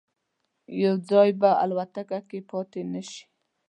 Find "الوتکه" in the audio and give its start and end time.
1.63-2.19